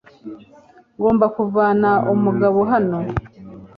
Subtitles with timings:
[0.97, 1.89] Ngomba kuvana
[2.23, 2.97] mugabo hano